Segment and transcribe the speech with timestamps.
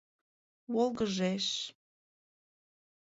[0.73, 1.47] —Волгыжеш.